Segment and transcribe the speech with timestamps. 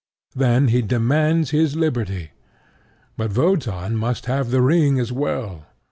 [0.35, 2.31] Then he demands his liberty;
[3.17, 5.67] but Wotan must have the ring as well.